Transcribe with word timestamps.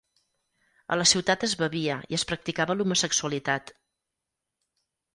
A 0.95 0.97
la 0.99 1.05
ciutat 1.11 1.45
es 1.49 1.53
bevia 1.61 1.99
i 2.15 2.19
es 2.21 2.25
practicava 2.33 2.79
l'homosexualitat. 2.81 3.79